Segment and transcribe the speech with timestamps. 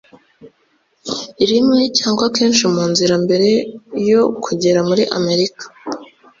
[1.49, 3.49] rimwe cyangwa kenshi mu nzira mbere
[4.09, 5.65] yo kugera muri Amerika